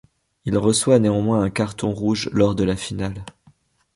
Il 0.45 0.57
reçoit 0.57 0.97
néanmoins 0.97 1.43
un 1.43 1.51
carton 1.51 1.91
rouge 1.91 2.27
lors 2.31 2.55
de 2.55 2.63
la 2.63 2.75
finale. 2.75 3.23